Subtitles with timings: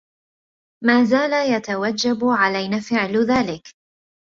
[0.83, 3.73] ما زال يتوجب علينا فعل ذلك.